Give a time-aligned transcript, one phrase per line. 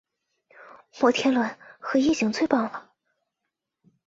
[0.99, 2.89] 摩天轮和夜景最棒了